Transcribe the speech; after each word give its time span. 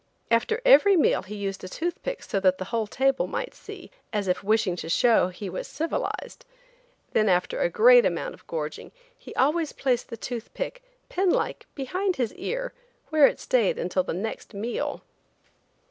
After 0.31 0.63
every 0.65 0.97
meal 0.97 1.21
he 1.21 1.35
used 1.35 1.63
a 1.63 1.69
tooth 1.69 2.01
pick 2.01 2.23
so 2.23 2.39
that 2.39 2.57
the 2.57 2.65
whole 2.73 2.87
table 2.87 3.27
might 3.27 3.53
see, 3.53 3.91
as 4.11 4.27
if 4.27 4.43
wishing 4.43 4.75
to 4.77 4.89
show 4.89 5.27
he 5.27 5.47
was 5.47 5.67
civilized! 5.67 6.43
Then 7.13 7.29
after 7.29 7.59
a 7.59 7.69
great 7.69 8.03
amount 8.03 8.33
of 8.33 8.47
gorging 8.47 8.91
he 9.15 9.35
always 9.35 9.73
placed 9.73 10.09
the 10.09 10.17
tooth 10.17 10.51
pick 10.55 10.81
pen 11.09 11.29
like 11.29 11.67
behind 11.75 12.15
his 12.15 12.33
ear 12.33 12.73
where 13.09 13.27
it 13.27 13.39
stayed 13.39 13.77
until 13.77 14.01
the 14.01 14.11
next 14.11 14.55
meal. 14.55 15.03